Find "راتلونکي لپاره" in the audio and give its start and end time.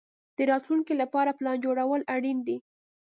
0.51-1.35